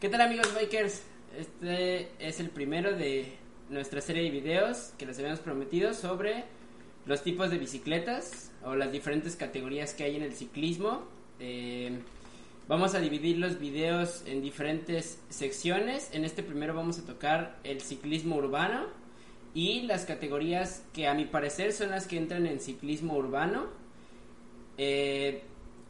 [0.00, 1.02] ¿Qué tal amigos bikers?
[1.38, 3.34] Este es el primero de
[3.68, 6.44] nuestra serie de videos que les habíamos prometido sobre
[7.04, 11.02] los tipos de bicicletas o las diferentes categorías que hay en el ciclismo.
[11.38, 11.98] Eh,
[12.66, 16.08] vamos a dividir los videos en diferentes secciones.
[16.14, 18.86] En este primero vamos a tocar el ciclismo urbano
[19.52, 23.66] y las categorías que a mi parecer son las que entran en ciclismo urbano.
[24.78, 25.42] Eh,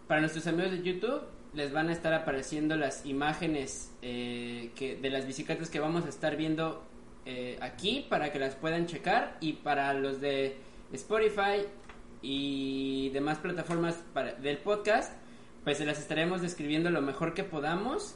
[0.09, 1.23] para nuestros amigos de YouTube
[1.53, 6.36] les van a estar apareciendo las imágenes eh, de las bicicletas que vamos a estar
[6.36, 6.85] viendo
[7.26, 10.57] eh, aquí para que las puedan checar y para los de
[10.93, 11.67] Spotify
[12.23, 15.13] y demás plataformas para, del podcast
[15.64, 18.14] pues se las estaremos describiendo lo mejor que podamos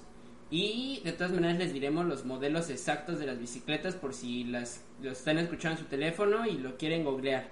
[0.50, 4.82] y de todas maneras les diremos los modelos exactos de las bicicletas por si las
[5.02, 7.48] los están escuchando en su teléfono y lo quieren googlear.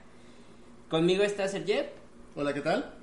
[0.88, 1.91] Conmigo está Sergep.
[2.36, 3.02] Hola, ¿qué tal?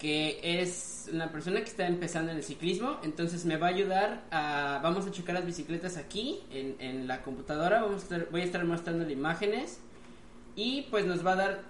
[0.00, 4.22] Que es una persona que está empezando en el ciclismo, entonces me va a ayudar
[4.32, 4.80] a...
[4.82, 8.44] Vamos a checar las bicicletas aquí en, en la computadora, vamos a estar, voy a
[8.44, 9.78] estar mostrando imágenes
[10.56, 11.60] y pues nos va a dar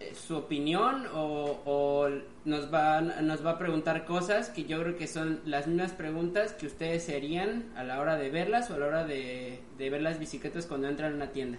[0.00, 2.08] eh, su opinión o,
[2.44, 6.52] nos, va, nos va a preguntar cosas que yo creo que son las mismas preguntas
[6.52, 10.00] que ustedes se harían a la hora de verlas o a la hora de, ver
[10.00, 11.58] las bicicletas cuando entran a una tienda.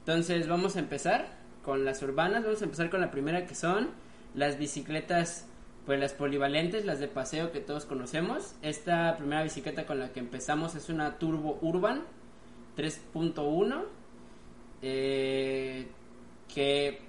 [0.00, 1.26] Entonces vamos a empezar
[1.64, 3.90] con las urbanas, vamos a empezar con la primera que son
[4.34, 5.46] las bicicletas,
[5.90, 8.54] pues las polivalentes, las de paseo que todos conocemos.
[8.62, 12.04] Esta primera bicicleta con la que empezamos es una Turbo Urban
[12.76, 13.82] 3.1
[14.82, 15.88] eh,
[16.54, 17.00] que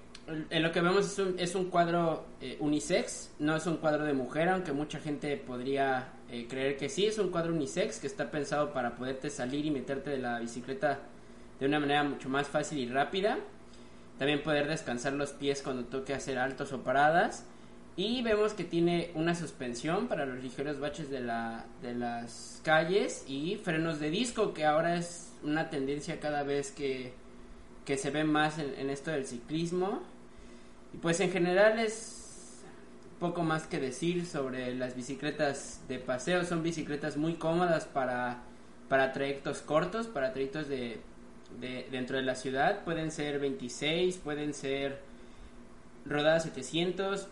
[0.50, 4.04] en lo que vemos es un, es un cuadro eh, unisex, no es un cuadro
[4.04, 8.08] de mujer, aunque mucha gente podría eh, creer que sí, es un cuadro unisex que
[8.08, 11.02] está pensado para poderte salir y meterte de la bicicleta
[11.60, 13.38] de una manera mucho más fácil y rápida.
[14.18, 17.46] También poder descansar los pies cuando toque hacer altos o paradas.
[17.98, 23.26] Y vemos que tiene una suspensión para los ligeros baches de, la, de las calles
[23.28, 27.14] y frenos de disco, que ahora es una tendencia cada vez que,
[27.86, 30.02] que se ve más en esto del ciclismo.
[30.94, 32.22] Y pues en general es
[33.22, 36.44] poco más que decir sobre las bicicletas de paseo.
[36.44, 38.40] Son bicicletas muy cómodas para,
[38.90, 41.00] para trayectos cortos, para trayectos de,
[41.92, 42.84] dentro de la ciudad.
[42.84, 45.00] Pueden ser 26, pueden ser
[46.04, 47.28] rodadas 700,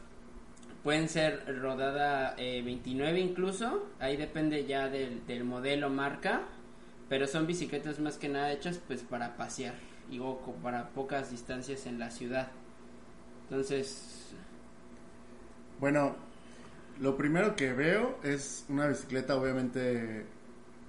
[0.90, 3.86] pueden ser rodada 29 eh, incluso.
[4.00, 6.42] Ahí depende ya del, del modelo marca.
[7.08, 9.76] Pero son bicicletas más que nada hechas pues para pasear
[10.10, 12.48] y o para pocas distancias en la ciudad.
[13.44, 14.34] Entonces...
[15.80, 16.16] Bueno,
[17.00, 20.26] lo primero que veo es una bicicleta obviamente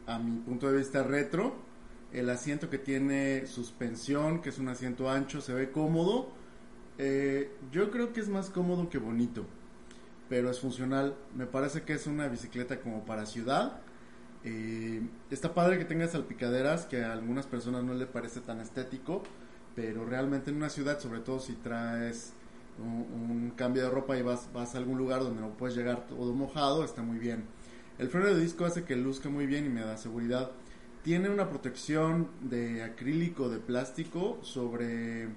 [0.07, 1.57] a mi punto de vista retro.
[2.11, 6.31] El asiento que tiene suspensión, que es un asiento ancho, se ve cómodo.
[6.97, 9.45] Eh, yo creo que es más cómodo que bonito,
[10.31, 11.17] pero es funcional.
[11.35, 13.81] Me parece que es una bicicleta como para ciudad.
[14.45, 19.25] Eh, está padre que tenga salpicaderas, que a algunas personas no le parece tan estético,
[19.75, 22.33] pero realmente en una ciudad, sobre todo si traes
[22.79, 26.33] un, cambio de ropa y vas, vas a algún lugar donde no puedes llegar todo
[26.33, 27.45] mojado, está muy bien.
[27.99, 30.53] El freno de disco hace que luzca muy bien y me da seguridad.
[31.03, 35.29] Tiene una protección de acrílico de plástico sobre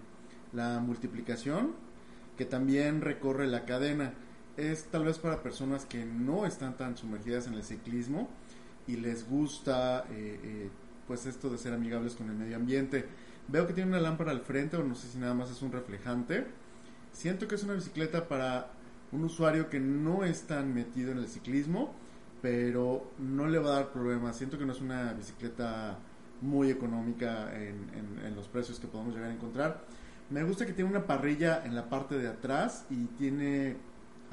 [0.54, 1.74] la multiplicación
[2.38, 4.14] que también recorre la cadena.
[4.58, 8.30] Es tal vez para personas que no están tan sumergidas en el ciclismo
[8.88, 10.70] y les gusta eh, eh,
[11.08, 13.06] pues esto de ser amigables con el medio ambiente.
[13.48, 15.72] Veo que tiene una lámpara al frente o no sé si nada más es un
[15.72, 16.46] reflejante
[17.14, 18.72] Siento que es una bicicleta para
[19.12, 21.94] un usuario que no es tan metido en el ciclismo,
[22.42, 24.36] pero no le va a dar problemas.
[24.36, 26.00] Siento que no es una bicicleta
[26.42, 29.82] muy económica en, los precios que podemos llegar a encontrar.
[30.32, 33.78] Me gusta que tiene una parrilla en la parte de atrás y tiene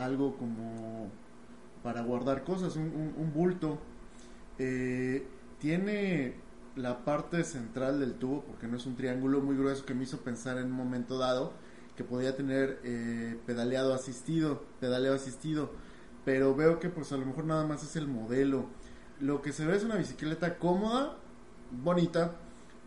[0.05, 1.09] algo como
[1.83, 3.79] para guardar cosas, un, bulto.
[4.59, 5.27] Eh,
[5.59, 6.35] tiene
[6.77, 10.19] la parte central del tubo, porque no es un triángulo muy grueso que me hizo
[10.19, 11.53] pensar en un momento dado
[11.97, 15.71] que podía tener eh, pedaleado asistido, pedaleo asistido,
[16.25, 18.67] pero veo que pues a lo mejor nada más es el modelo.
[19.21, 21.19] Lo que se ve es una bicicleta cómoda,
[21.71, 22.37] bonita,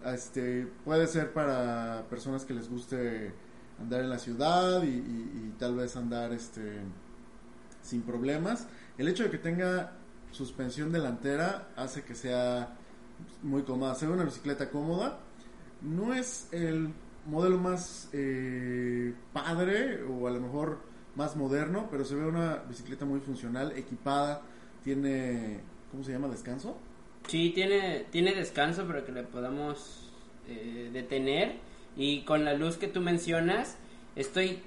[0.05, 3.33] este puede ser para personas que les guste
[3.79, 6.79] andar en la ciudad y, tal vez andar este
[7.83, 8.67] sin problemas.
[8.97, 9.93] El hecho de que tenga
[10.31, 12.75] suspensión delantera hace que sea
[13.43, 13.93] muy cómoda.
[13.95, 15.19] Se ve una bicicleta cómoda.
[15.81, 16.89] No es el
[17.25, 20.79] modelo más eh, padre o a lo mejor
[21.15, 24.41] más moderno, pero se ve una bicicleta muy funcional, equipada,
[24.83, 25.59] tiene,
[25.91, 26.27] ¿cómo se llama?
[26.27, 26.77] ¿Descanso?
[27.27, 30.11] Sí, tiene, tiene descanso para que le podamos
[30.47, 31.59] eh, detener
[31.95, 33.77] y con la luz que tú mencionas,
[34.15, 34.63] estoy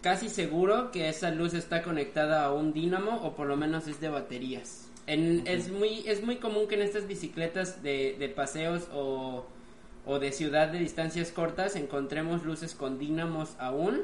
[0.00, 4.00] casi seguro que esa luz está conectada a un dínamo o por lo menos es
[4.00, 4.88] de baterías.
[5.06, 9.44] En, es, muy, es muy común que en estas bicicletas de, de paseos o,
[10.06, 14.02] o de ciudad de distancias cortas encontremos luces con dínamos aún,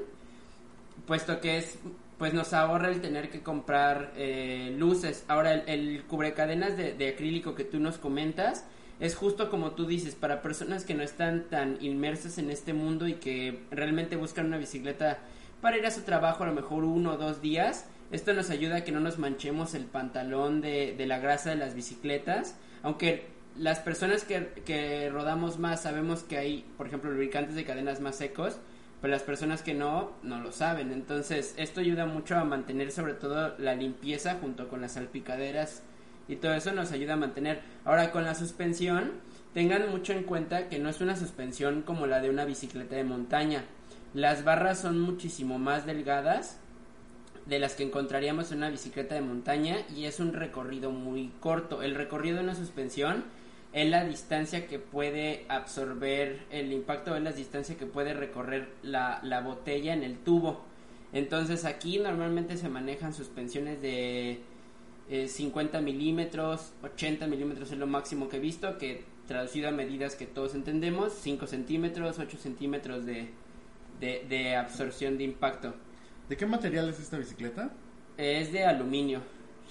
[1.06, 1.78] puesto que es
[2.18, 5.24] pues nos ahorra el tener que comprar eh, luces.
[5.28, 8.64] Ahora el, el cubrecadenas de, de acrílico que tú nos comentas
[9.00, 13.06] es justo como tú dices, para personas que no están tan inmersas en este mundo
[13.06, 15.18] y que realmente buscan una bicicleta
[15.60, 18.76] para ir a su trabajo a lo mejor uno o dos días, esto nos ayuda
[18.76, 23.26] a que no nos manchemos el pantalón de, la grasa de las bicicletas, aunque
[23.56, 28.58] las personas que rodamos más sabemos que hay, por ejemplo, lubricantes de cadenas más secos,
[29.00, 30.92] pero las personas que no, no lo saben.
[30.92, 35.82] Entonces, esto ayuda mucho a mantener sobre todo la limpieza junto con las salpicaderas
[36.28, 37.60] y todo eso nos ayuda a mantener.
[37.84, 39.12] Ahora, con la suspensión,
[39.54, 43.04] tengan mucho en cuenta que no es una suspensión como la de una bicicleta de
[43.04, 43.64] montaña.
[44.16, 46.56] Las barras son muchísimo más delgadas
[47.44, 51.82] de las que encontraríamos en una bicicleta de montaña y es un recorrido muy corto.
[51.82, 53.24] El recorrido de una suspensión
[53.74, 59.20] es la distancia que puede absorber el impacto, es la distancia que puede recorrer la,
[59.22, 60.62] la botella en el tubo.
[61.12, 64.40] Entonces aquí normalmente se manejan suspensiones de
[65.10, 70.14] eh, 50 milímetros, 80 milímetros es lo máximo que he visto, que traducido a medidas
[70.14, 73.28] que todos entendemos, 5 centímetros, 8 centímetros de,
[74.00, 75.74] de, de absorción de impacto.
[76.28, 77.70] ¿De qué material es esta bicicleta?
[78.16, 79.20] Es de aluminio.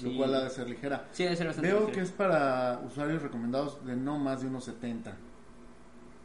[0.01, 0.17] Lo Sí.
[0.17, 1.05] cual ha de ser ligera.
[1.11, 4.65] Sí, debe ser bastante Veo que es para usuarios recomendados de no más de unos
[4.65, 5.15] 70.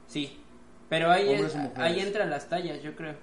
[0.06, 0.38] Sí,
[0.88, 3.14] pero ahí, es- ahí entran las tallas, yo creo.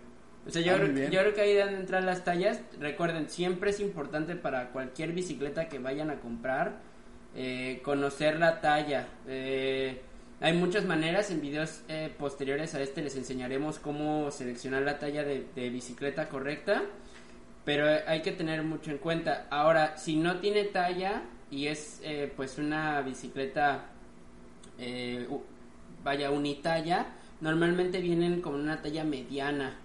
[0.45, 2.61] O sea, yo, Ah, creo, yo creo que ahí deben entrar las tallas.
[2.79, 6.85] Recuerden, siempre es importante para cualquier bicicleta que vayan a comprar
[7.35, 9.05] eh, conocer la talla.
[9.27, 10.01] Eh,
[10.39, 15.23] hay muchas maneras, en videos eh, posteriores a este les enseñaremos cómo seleccionar la talla
[15.23, 16.83] de, bicicleta correcta.
[17.65, 19.47] Pero hay que tener mucho en cuenta.
[19.49, 23.89] Ahora, si no tiene talla y es eh, pues una bicicleta
[24.77, 25.27] eh,
[26.03, 27.07] vaya unitalla,
[27.41, 29.75] normalmente vienen con una talla mediana,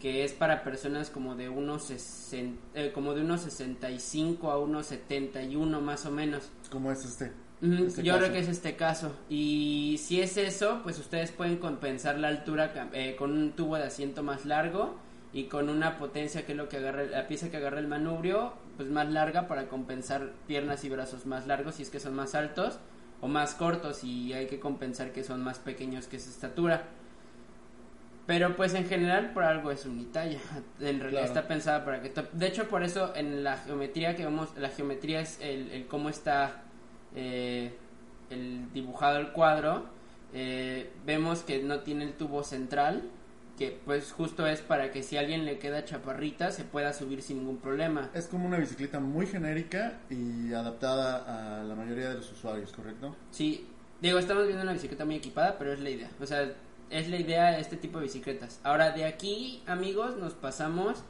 [0.00, 4.86] que es para personas como de unos 60, eh, como de unos 65 a unos
[4.86, 6.50] 71 más o menos.
[6.70, 7.32] ¿Cómo es este?
[7.62, 8.24] Ujú, Este Yo caso.
[8.24, 9.16] creo que es este caso.
[9.30, 13.84] Y si es eso, pues ustedes pueden compensar la altura eh, con un tubo de
[13.84, 14.96] asiento más largo
[15.32, 18.52] y con una potencia que es lo que agarra la pieza que agarra el manubrio,
[18.76, 22.34] pues más larga para compensar piernas y brazos más largos si es que son más
[22.34, 22.78] altos
[23.22, 26.84] o más cortos y hay que compensar que son más pequeños que esa estatura.
[28.26, 30.38] Pero pues en general por algo es unitalla.
[30.80, 31.26] En realidad Claro.
[31.26, 32.12] está pensada para que...
[32.32, 36.08] De hecho por eso en la geometría que vemos, la geometría es el, el cómo
[36.10, 36.62] está
[37.16, 37.74] eh,
[38.30, 39.86] el dibujado el cuadro.
[40.32, 43.02] eh, vemos que no tiene el tubo central,
[43.58, 47.22] que pues justo es para que si a alguien le queda chaparrita se pueda subir
[47.22, 48.10] sin ningún problema.
[48.12, 53.16] Es como una bicicleta muy genérica y adaptada a la mayoría de los usuarios, ¿correcto?
[53.30, 53.66] Sí,
[54.02, 56.10] digo, estamos viendo una bicicleta muy equipada, pero es la idea.
[56.20, 56.52] O sea,
[56.90, 58.60] es la idea de este tipo de bicicletas.
[58.62, 61.02] Ahora, de aquí, amigos, nos pasamos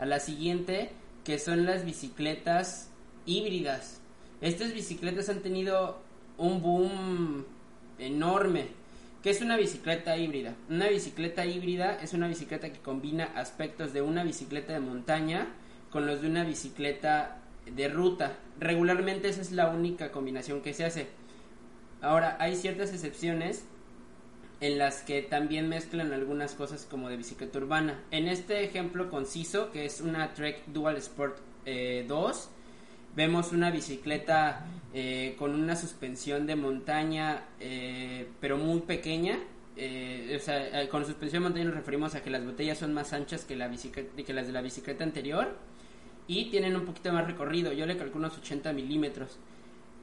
[0.00, 0.90] a la siguiente,
[1.24, 2.90] que son las bicicletas
[3.26, 4.00] híbridas.
[4.42, 6.00] Estas bicicletas han tenido
[6.36, 7.44] un boom
[8.00, 8.66] enorme.
[9.22, 10.56] ¿Qué es una bicicleta híbrida?
[10.68, 15.46] Una bicicleta híbrida es una bicicleta que combina aspectos de una bicicleta de montaña
[15.92, 17.38] con los de una bicicleta
[17.72, 18.36] de ruta.
[18.58, 21.06] Regularmente esa es la única combinación que se hace.
[22.00, 23.62] Ahora, hay ciertas excepciones
[24.60, 28.02] en las que también mezclan algunas cosas como de bicicleta urbana.
[28.10, 32.48] En este ejemplo conciso, que es una Trek Dual Sport eh, 2,
[33.14, 39.38] vemos una bicicleta eh, con una suspensión de montaña, eh, pero muy pequeña.
[39.74, 43.44] Eh, eh, con suspensión de montaña nos referimos a que las botellas son más anchas
[43.44, 45.56] que las de la bicicleta anterior
[46.26, 47.72] y tienen un poquito más recorrido.
[47.72, 49.38] Yo le calculo unos 80 milímetros.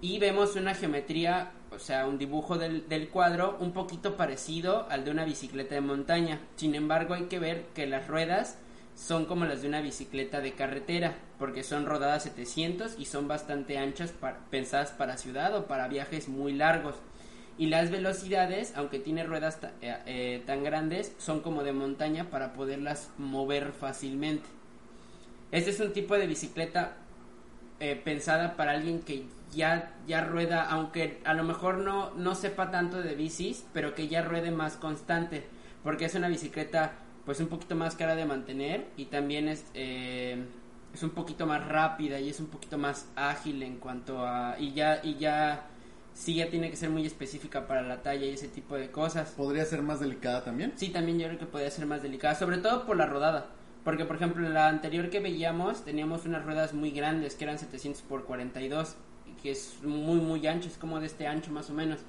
[0.02, 5.04] Y vemos una geometría, o sea, un dibujo del, del cuadro un poquito parecido al
[5.04, 6.40] de una bicicleta de montaña.
[6.56, 8.58] Sin embargo, hay que ver que las ruedas
[9.00, 13.78] son como las de una bicicleta de carretera, porque son rodadas 700 y son bastante
[13.78, 14.14] anchas
[14.52, 16.96] pensadas para ciudad o para viajes muy largos.
[17.58, 22.54] Y las velocidades, aunque tiene ruedas eh, eh, tan grandes, son como de montaña para
[22.54, 24.48] poderlas mover fácilmente.
[25.52, 26.98] Este es un tipo de bicicleta
[27.80, 32.70] eh, pensada para alguien que ya, ya rueda, aunque a lo mejor no, no sepa
[32.70, 35.46] tanto de bicis, pero que ya ruede más constante,
[35.84, 36.94] porque es una bicicleta
[37.30, 40.44] pues un poquito más cara de mantener y también es, eh,
[40.92, 44.56] es un poquito más rápida y es un poquito más ágil en cuanto a...
[44.58, 45.68] y ya, y ya
[46.12, 49.30] sí ya tiene que ser muy específica para la talla y ese tipo de cosas.
[49.38, 50.74] ¿Podría ser más delicada también?
[50.76, 53.52] Sí, también yo creo que podría ser más delicada, sobre todo por la rodada.
[53.84, 57.60] Porque, por ejemplo, en la anterior que veíamos teníamos unas ruedas muy grandes que eran
[57.60, 58.96] 700 por 42,
[59.44, 62.00] que es muy muy ancho, es como de este ancho más o menos.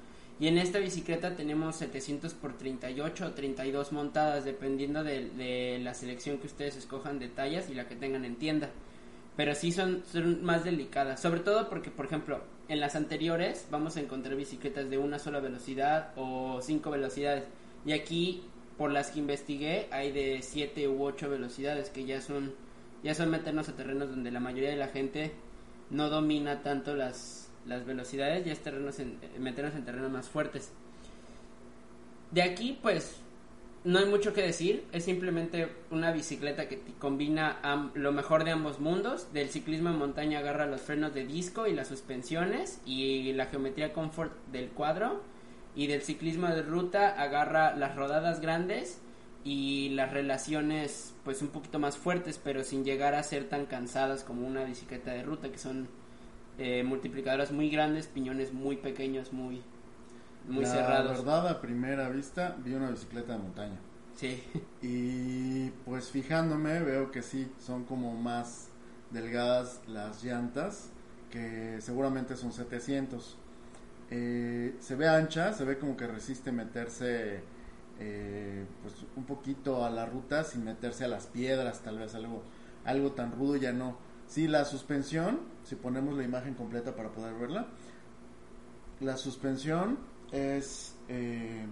[0.41, 6.39] Y en esta bicicleta tenemos 700 por 38 o 32 montadas, dependiendo de, la selección
[6.39, 8.71] que ustedes escojan de tallas y la que tengan en tienda.
[9.37, 10.03] Pero sí son,
[10.41, 14.97] más delicadas, sobre todo porque, por ejemplo, en las anteriores vamos a encontrar bicicletas de
[14.97, 17.43] una sola velocidad o cinco velocidades.
[17.85, 18.41] Y aquí,
[18.79, 22.55] por las que investigué, hay de siete u ocho velocidades, que ya son,
[23.03, 25.33] ya son meternos a terrenos donde la mayoría de la gente
[25.91, 30.71] no domina tanto las, las velocidades, ya es terrenos en, meternos en terrenos más fuertes.
[32.31, 33.17] De aquí, pues,
[33.83, 37.59] no hay mucho que decir, es simplemente una bicicleta que combina
[37.93, 39.33] lo mejor de ambos mundos.
[39.33, 43.91] Del ciclismo en montaña agarra los frenos de disco y las suspensiones y la geometría
[43.93, 45.21] confort del cuadro.
[45.75, 48.99] Y del ciclismo de ruta agarra las rodadas grandes
[49.43, 54.23] y las relaciones pues un poquito más fuertes, pero sin llegar a ser tan cansadas
[54.23, 55.87] como una bicicleta de ruta, que son
[56.63, 59.63] eh, multiplicadoras muy grandes, piñones muy pequeños, muy,
[60.47, 61.11] muy cerrados.
[61.11, 63.79] La verdad, a primera vista, vi una bicicleta de montaña.
[64.15, 64.43] Sí.
[64.83, 68.69] Y pues fijándome, veo que sí, son como más
[69.09, 70.91] delgadas las llantas,
[71.31, 73.37] que seguramente son 700.
[74.11, 77.41] Eh, se ve ancha, se ve como que resiste meterse
[77.99, 82.43] eh, pues un poquito a la ruta sin meterse a las piedras, tal vez algo,
[82.85, 83.97] algo tan rudo ya no.
[84.31, 87.67] Sí, la suspensión, si ponemos la imagen completa para poder verla,
[89.01, 89.97] la suspensión
[90.31, 91.65] es eh,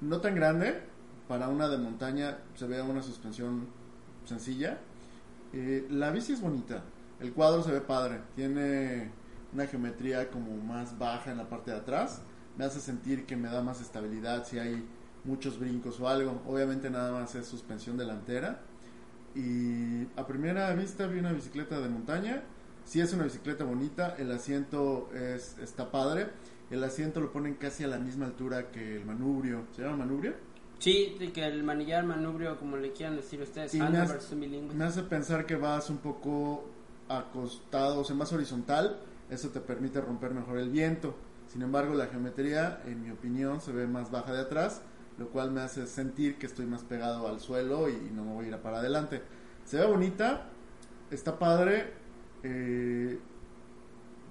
[0.00, 0.80] no tan grande,
[1.26, 3.66] para una de montaña se ve una suspensión
[4.24, 4.78] sencilla.
[5.52, 6.84] Eh, la bici es bonita,
[7.18, 9.10] el cuadro se ve padre, tiene
[9.52, 12.22] una geometría como más baja en la parte de atrás,
[12.56, 14.88] me hace sentir que me da más estabilidad si hay
[15.24, 18.60] muchos brincos o algo, obviamente nada más es suspensión delantera
[19.34, 19.87] y
[20.18, 22.42] a primera vista vi una bicicleta de montaña.
[22.84, 26.28] Sí es una bicicleta bonita, el asiento es, está padre.
[26.70, 29.64] El asiento lo ponen casi a la misma altura que el manubrio.
[29.76, 30.34] ¿Se llama manubrio?
[30.78, 33.74] Sí, que el manillar, manubrio, como le quieran decir ustedes.
[33.74, 36.64] me, hace, me hace pensar que vas un poco
[37.08, 38.98] acostado, o sea, más horizontal.
[39.30, 41.14] Eso te permite romper mejor el viento.
[41.46, 44.82] Sin embargo, la geometría, en mi opinión, se ve más baja de atrás
[45.18, 48.44] lo cual me hace sentir que estoy más pegado al suelo y, no me voy
[48.46, 49.20] a ir a para adelante.
[49.68, 50.46] Se ve bonita,
[51.10, 51.92] está padre,
[52.42, 53.18] eh,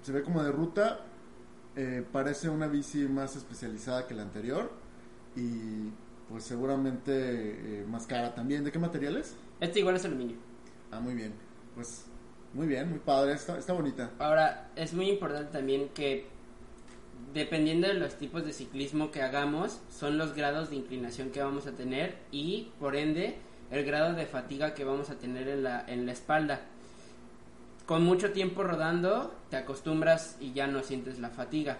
[0.02, 1.02] se ve como de ruta,
[1.76, 4.72] eh, parece una bici más especializada que la anterior
[5.36, 5.92] y
[6.28, 8.64] pues seguramente eh, más cara también.
[8.64, 9.36] ¿De qué materiales?
[9.60, 10.38] Este igual es aluminio.
[10.90, 11.34] Ah, muy bien.
[11.76, 12.06] Pues
[12.56, 14.14] muy bien, muy padre, está, está bonita.
[14.18, 16.26] Ahora, es muy importante también que
[17.36, 21.68] dependiendo de los tipos de ciclismo que hagamos, son los grados de inclinación que vamos
[21.68, 23.38] a tener y, por ende,
[23.72, 26.62] el grado de fatiga que vamos a tener en la, en la espalda.
[27.86, 31.78] Con mucho tiempo rodando, te acostumbras y ya no sientes la fatiga.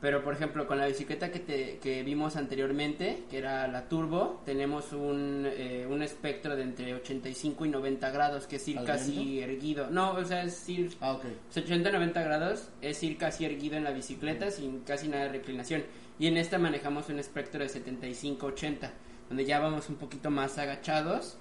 [0.00, 4.40] Pero por ejemplo, con la bicicleta que, te, que vimos anteriormente, que era la Turbo,
[4.44, 9.40] tenemos un, eh, un espectro de entre 85 y 90 grados, que es ir casi
[9.40, 9.88] erguido.
[9.90, 10.92] No, o sea, es ir...
[11.00, 11.24] Ah, ok.
[11.56, 15.82] 80 90 grados es ir casi erguido en la bicicleta sin casi nada de reclinación.
[16.20, 18.90] Y en esta manejamos un espectro de 75-80,
[19.28, 21.36] donde ya vamos un poquito más agachados,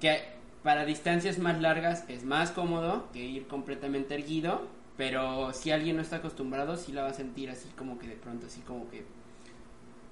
[0.00, 0.22] que
[0.62, 4.66] para distancias más largas es más cómodo que ir completamente erguido,
[4.96, 8.16] pero si alguien no está acostumbrado, sí la va a sentir así como que de
[8.16, 9.04] pronto, así como que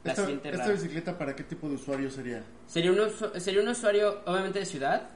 [0.05, 2.45] la esta, siente ¿Esta bicicleta para qué tipo de usuario sería?
[2.67, 2.99] Sería un,
[3.41, 5.09] sería un usuario obviamente de ciudad,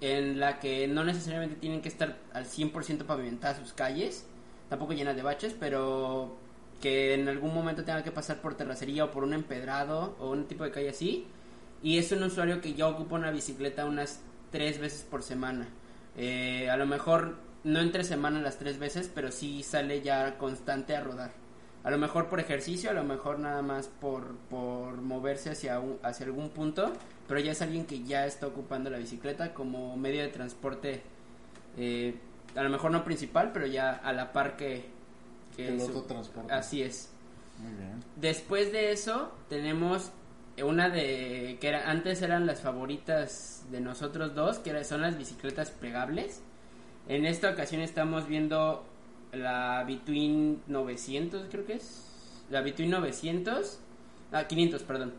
[0.00, 4.26] en la que no necesariamente tienen que estar al 100% pavimentadas sus calles,
[4.68, 6.36] tampoco llenas de baches, pero
[6.80, 10.46] que en algún momento tenga que pasar por terracería o por un empedrado o un
[10.48, 11.26] tipo de calle así.
[11.82, 14.20] Y es un usuario que ya ocupa una bicicleta unas
[14.50, 15.68] tres veces por semana.
[16.16, 20.94] Eh, a lo mejor no entre semana las tres veces, pero sí sale ya constante
[20.94, 21.32] a rodar.
[21.84, 26.26] A lo mejor por ejercicio, a lo mejor nada más por, por moverse hacia, hacia
[26.26, 26.92] algún punto,
[27.26, 31.02] pero ya es alguien que ya está ocupando la bicicleta como medio de transporte,
[31.76, 32.14] eh,
[32.54, 34.84] a lo mejor no principal, pero ya a la par que...
[35.56, 36.52] que el otro transporte.
[36.52, 37.10] Así es.
[37.58, 38.04] Muy bien.
[38.16, 40.12] Después de eso tenemos
[40.62, 45.70] una de que era antes eran las favoritas de nosotros dos, que son las bicicletas
[45.70, 46.42] plegables
[47.08, 48.84] en esta ocasión estamos viendo
[49.32, 52.44] la Between 900, creo que es.
[52.50, 53.80] La Between 900.
[54.30, 55.14] Ah, 500, perdón.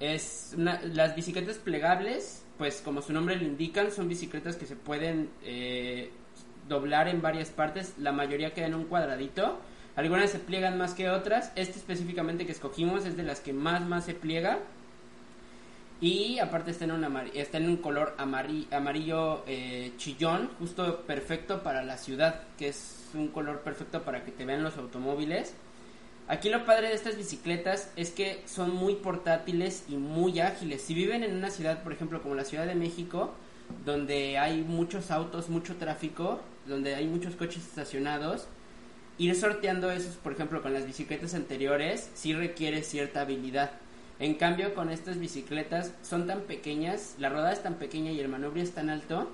[0.00, 4.76] Es una, las bicicletas plegables, pues como su nombre lo indican, son bicicletas que se
[4.76, 6.10] pueden eh,
[6.68, 7.94] doblar en varias partes.
[7.98, 9.58] La mayoría queda en un cuadradito.
[9.98, 11.50] Algunas se pliegan más que otras.
[11.56, 14.60] Este específicamente que escogimos es de las que más, más se pliega.
[16.00, 21.64] Y aparte está en un, está en un color amarillo, amarillo eh, chillón, justo perfecto
[21.64, 25.54] para la ciudad, que es un color perfecto para que te vean los automóviles.
[26.28, 30.82] Aquí lo padre de estas bicicletas es que son muy portátiles y muy ágiles.
[30.82, 33.34] Si viven en una ciudad, por ejemplo, como la Ciudad de México,
[33.84, 38.46] donde hay muchos autos, mucho tráfico, donde hay muchos coches estacionados,
[39.18, 43.72] ir sorteando esos, por ejemplo, con las bicicletas anteriores, sí requiere cierta habilidad.
[44.20, 48.28] En cambio, con estas bicicletas son tan pequeñas, la rodada es tan pequeña y el
[48.28, 49.30] manubrio es tan alto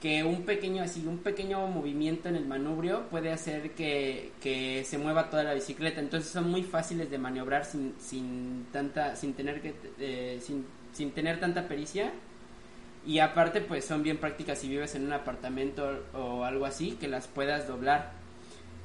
[0.00, 4.98] que un pequeño así, un pequeño movimiento en el manubrio puede hacer que, que se
[4.98, 5.98] mueva toda la bicicleta.
[5.98, 11.12] Entonces son muy fáciles de maniobrar sin, sin tanta, sin tener que, eh, sin, sin
[11.12, 12.12] tener tanta pericia.
[13.06, 17.08] Y aparte, pues son bien prácticas si vives en un apartamento o algo así, que
[17.08, 18.23] las puedas doblar.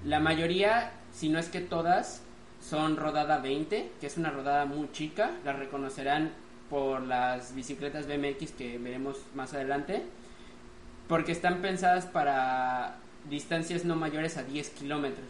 [0.03, 2.21] La mayoría, si no es que todas,
[2.61, 6.31] son rodada 20, que es una rodada muy chica, las reconocerán
[6.69, 10.03] por las bicicletas BMX que veremos más adelante,
[11.07, 12.97] porque están pensadas para
[13.29, 15.27] distancias no mayores a 10 kilómetros.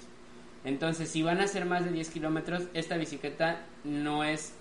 [0.65, 4.53] Entonces, si van a ser más de 10 kilómetros, esta bicicleta no es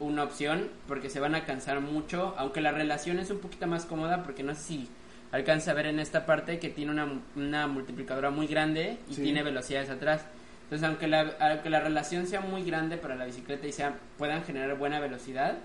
[0.00, 3.86] una opción porque se van a cansar mucho, aunque la relación es un poquito más
[3.86, 4.88] cómoda porque no sé si
[5.34, 9.42] alcanza a ver en esta parte que tiene una, una multiplicadora muy grande y tiene
[9.42, 10.24] velocidades atrás.
[10.62, 14.44] Entonces, aunque la, aunque la relación sea muy grande para la bicicleta y sea, puedan
[14.44, 15.56] generar buena velocidad,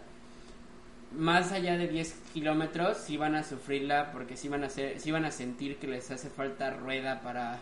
[1.15, 5.11] más allá de 10 kilómetros sí van a sufrirla porque sí van a, hacer, sí
[5.11, 7.59] van a sentir que les hace falta rueda para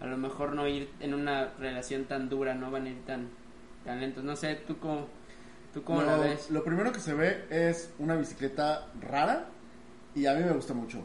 [0.00, 3.28] a lo mejor no ir en una relación tan dura, no van a ir tan,
[3.84, 4.24] tan lentos.
[4.24, 5.08] No sé, ¿tú cómo,
[5.74, 6.50] tú cómo lo, la ves?
[6.50, 9.44] Lo primero que se ve es una bicicleta rara
[10.14, 11.04] y a mí me gusta mucho.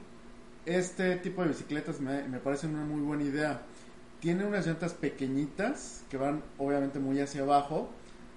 [0.66, 3.62] Este tipo de bicicletas me, me parece una muy buena idea
[4.20, 7.90] tiene unas llantas pequeñitas que van obviamente muy hacia abajo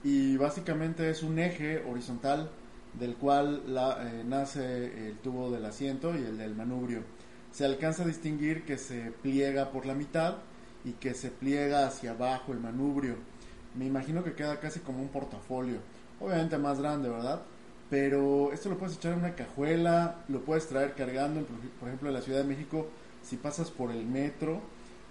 [0.04, 2.50] y básicamente es un eje horizontal
[2.98, 7.02] del cual eh, nace el tubo del asiento y el del manubrio.
[7.50, 10.36] Se alcanza a distinguir que se pliega por la mitad
[10.84, 13.16] y que se pliega hacia abajo el manubrio.
[13.74, 15.78] Me imagino que queda casi como un portafolio.
[16.20, 17.42] Obviamente más grande, ¿verdad?
[17.92, 21.44] Pero esto lo puedes echar en una cajuela, lo puedes traer cargando,
[21.78, 22.86] por ejemplo, en la Ciudad de México,
[23.22, 24.62] si pasas por el metro,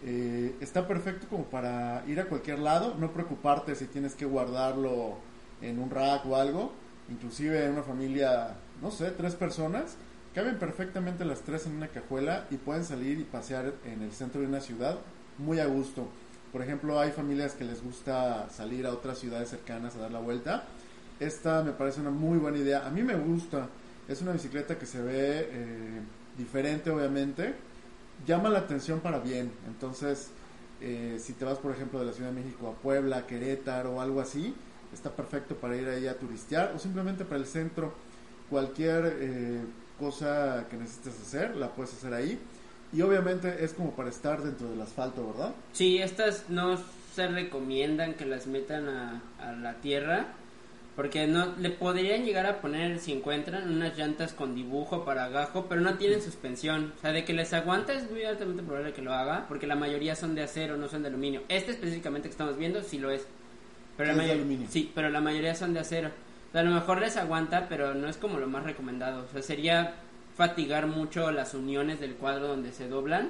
[0.04, 5.17] eh, está perfecto como para ir a cualquier lado, no preocuparte si tienes que guardarlo
[5.62, 6.72] en un rack o algo,
[7.08, 9.96] inclusive en una familia, no sé, tres personas,
[10.34, 14.41] caben perfectamente las tres en una cajuela y pueden salir y pasear en el centro
[14.41, 14.98] de una ciudad
[15.38, 16.08] muy a gusto.
[16.52, 20.20] Por ejemplo, hay familias que les gusta salir a otras ciudades cercanas a dar la
[20.20, 20.63] vuelta.
[21.21, 22.86] Esta me parece una muy buena idea.
[22.86, 23.69] A mí me gusta.
[24.10, 26.01] Es una bicicleta que se ve eh,
[26.38, 27.53] diferente, obviamente
[28.25, 29.51] llama la atención para bien.
[29.67, 30.29] Entonces,
[30.81, 34.01] eh, si te vas, por ejemplo, de la Ciudad de México a Puebla, Querétaro o
[34.01, 34.53] algo así,
[34.93, 37.93] está perfecto para ir ahí a turistear o simplemente para el centro.
[38.49, 39.62] Cualquier eh,
[39.99, 42.39] cosa que necesites hacer, la puedes hacer ahí.
[42.93, 45.53] Y obviamente es como para estar dentro del asfalto, ¿verdad?
[45.71, 46.77] Sí, estas no
[47.15, 50.27] se recomiendan que las metan a, a la tierra
[50.95, 55.67] porque no le podrían llegar a poner, si encuentran, unas llantas con dibujo para agajo,
[55.69, 56.93] pero no tienen suspensión.
[56.97, 59.75] O sea, de que les aguanta es muy altamente probable que lo haga, porque la
[59.75, 61.43] mayoría son de acero, no son de aluminio.
[61.47, 63.25] Este específicamente que estamos viendo sí lo es.
[63.95, 66.10] Pero la mayoría, Sí, pero la mayoría son de acero.
[66.10, 69.23] O sea, a lo mejor les aguanta, pero no es como lo más recomendado.
[69.23, 69.95] O sea, sería
[70.36, 73.30] fatigar mucho las uniones del cuadro donde se doblan.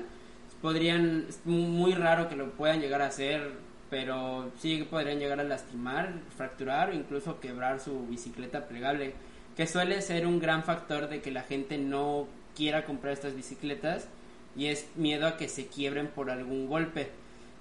[0.62, 3.52] Podrían, es muy raro que lo puedan llegar a hacer
[3.91, 9.13] pero sí podrían llegar a lastimar, fracturar o incluso quebrar su bicicleta plegable,
[9.58, 12.25] que suele ser un gran factor de que la gente no
[12.56, 14.08] quiera comprar estas bicicletas
[14.56, 17.10] y es miedo a que se quiebren por algún golpe.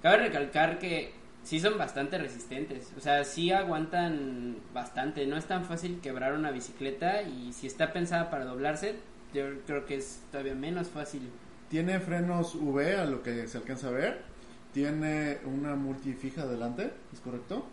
[0.01, 1.11] Cabe recalcar que
[1.43, 6.51] sí son bastante resistentes, o sea, sí aguantan bastante, no es tan fácil quebrar una
[6.51, 8.95] bicicleta y si está pensada para doblarse,
[9.33, 11.29] yo creo que es todavía menos fácil.
[11.69, 14.30] ¿Tiene frenos V a lo que se alcanza a ver?
[14.73, 17.65] Tiene una multifija adelante, ¿es correcto?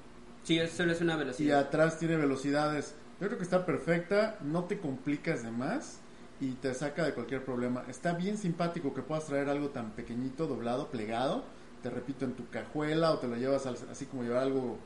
[0.43, 1.49] Sí, solo es una velocidad.
[1.49, 2.95] Y atrás tiene velocidades.
[3.21, 6.01] Yo creo que está perfecta, no te complicas de más
[6.41, 7.85] y te saca de cualquier problema.
[7.89, 11.45] Está bien simpático que puedas traer algo tan pequeñito, doblado, plegado,
[11.83, 14.79] te repito, en tu cajuela o te lo llevas así como llevar algo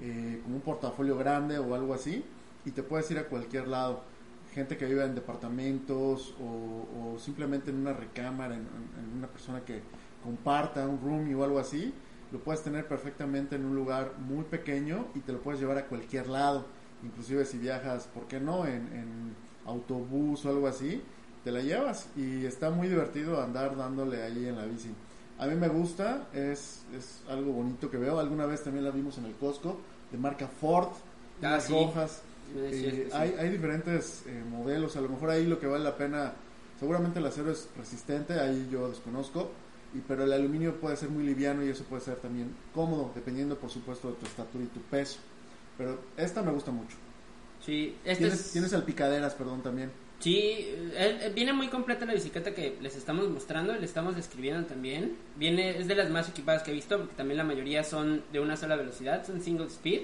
[0.00, 2.24] eh, como un portafolio grande o algo así
[2.64, 4.02] y te puedes ir a cualquier lado.
[4.52, 8.66] Gente que vive en departamentos o, simplemente en una recámara, en
[9.16, 9.82] una persona que,
[10.24, 11.92] comparta un roomie o algo así,
[12.32, 15.86] lo puedes tener perfectamente en un lugar muy pequeño y te lo puedes llevar a
[15.86, 16.64] cualquier lado.
[17.04, 18.66] Inclusive si viajas, ¿por qué no?
[18.66, 21.00] En, autobús o algo así,
[21.42, 24.90] te la llevas y está muy divertido andar dándole ahí en la bici.
[25.38, 28.18] A mí me gusta, es, es algo bonito que veo.
[28.18, 29.78] Alguna vez también la vimos en el Costco,
[30.12, 30.88] de marca Ford,
[31.40, 32.20] ah, las rojas.
[32.54, 36.34] Eh, hay, hay diferentes eh, modelos, a lo mejor ahí lo que vale la pena,
[36.78, 39.50] seguramente el acero es resistente, ahí yo desconozco,
[39.94, 43.56] y, pero el aluminio puede ser muy liviano y eso puede ser también cómodo, dependiendo
[43.56, 45.18] por supuesto de tu estatura y tu peso.
[45.78, 46.96] Pero esta me gusta mucho.
[47.64, 49.90] Sí, tienes, tienes salpicaderas, perdón, también.
[50.20, 55.16] Sí, eh, viene muy completa la bicicleta que les estamos mostrando, le estamos describiendo también.
[55.36, 58.40] Viene, es de las más equipadas que he visto, porque también la mayoría son de
[58.40, 60.02] una sola velocidad, son single speed.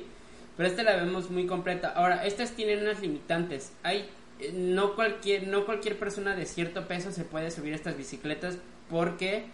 [0.56, 1.90] Pero esta la vemos muy completa.
[1.90, 3.72] Ahora, estas tienen unas limitantes.
[3.82, 4.08] Hay
[4.40, 8.56] eh, no cualquier no cualquier persona de cierto peso se puede subir estas bicicletas
[8.88, 9.46] porque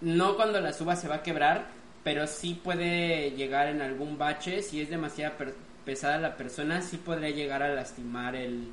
[0.00, 1.66] no cuando la suba se va a quebrar,
[2.04, 5.34] pero sí puede llegar en algún bache si es demasiado
[5.84, 8.72] pesada la persona, sí podría llegar a lastimar el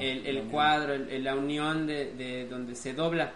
[0.00, 3.32] el cuadro, el, la unión de, de, donde se dobla.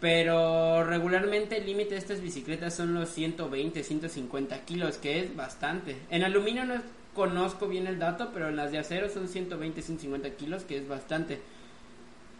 [0.00, 5.96] Pero regularmente el límite de estas bicicletas son los 120, 150 kilos, que es bastante.
[6.10, 6.74] En aluminio no
[7.14, 10.88] conozco bien el dato, pero en las de acero son 120, 150 kilos, que es
[10.88, 11.40] bastante.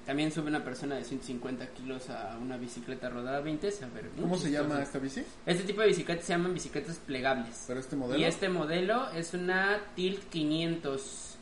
[0.07, 3.67] También sube una persona de 150 kilos a una bicicleta rodada 20.
[3.69, 5.25] A ver, ¿Cómo se llama esta bici?
[5.47, 7.64] Este tipo de bicicletas se llaman bicicletas plegables.
[7.67, 8.21] ¿Pero este modelo?
[8.21, 11.37] Y este modelo es una Tilt 500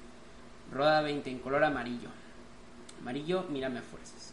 [0.72, 2.08] Roda 20 en color amarillo.
[3.00, 4.30] Amarillo, mírame a fuerzas.